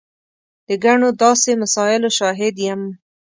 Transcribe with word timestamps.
د 0.67 0.69
ګڼو 0.83 1.09
داسې 1.21 1.51
مسایلو 1.61 2.09
شاهد 2.17 2.55
یم. 2.67 2.81